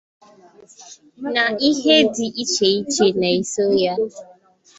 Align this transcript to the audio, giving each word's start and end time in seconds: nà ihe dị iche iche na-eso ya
nà 1.33 1.43
ihe 1.69 1.95
dị 2.13 2.25
iche 2.43 2.67
iche 2.81 3.07
na-eso 3.19 3.65
ya 3.83 3.93